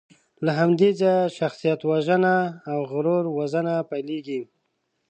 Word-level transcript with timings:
له 0.45 0.51
همدې 0.59 0.89
ځایه 0.99 1.33
شخصیتوژنه 1.37 2.35
او 2.71 2.79
غرور 2.91 3.23
وژنه 3.37 3.75
پیلېږي. 3.89 4.41